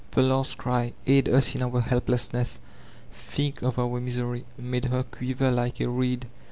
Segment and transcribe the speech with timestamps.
[0.13, 2.59] The last cry, "Aid us in our helplessness;
[3.13, 6.25] think of our misery," made her quiver like a reed.